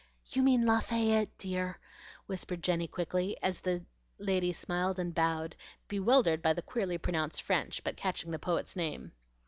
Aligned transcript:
"You 0.31 0.41
mean 0.41 0.65
Lafayette, 0.65 1.37
dear," 1.37 1.77
whispered 2.25 2.63
Jenny 2.63 2.87
quickly, 2.87 3.37
as 3.43 3.61
the 3.61 3.85
lady 4.17 4.51
smiled 4.51 4.97
and 4.97 5.13
bowed 5.13 5.55
bewildered 5.87 6.41
by 6.41 6.53
the 6.53 6.63
queerly 6.63 6.97
pronounced 6.97 7.43
French, 7.43 7.83
but 7.83 7.97
catching 7.97 8.31
the 8.31 8.39
poet's 8.39 8.75
name. 8.75 9.11